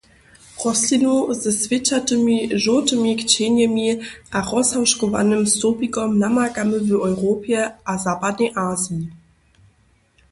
[0.61, 3.85] Rostlinu ze swěćatymi žołtymi kćenjemi
[4.37, 7.59] a rozhałžkowanym stołpikom namakamy w Europje
[7.91, 9.05] a zapadnej Aziji.